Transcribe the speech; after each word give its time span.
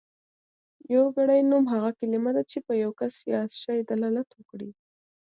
يوګړی 0.95 1.39
نوم 1.51 1.65
هغه 1.73 1.91
کلمه 1.99 2.31
ده 2.35 2.43
چې 2.51 2.57
په 2.65 2.73
يو 2.83 2.91
کس 2.99 3.13
يا 3.33 3.41
شي 3.61 3.77
دلالت 3.89 4.27
وکړي. 4.33 4.69